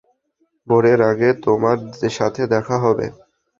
[0.67, 1.77] ভোরের আগে তোমার
[2.11, 3.05] সাথে দেখা হবে।